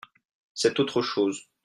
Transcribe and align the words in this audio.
Cette 0.55 0.79
autre 0.79 1.03
chose. 1.03 1.41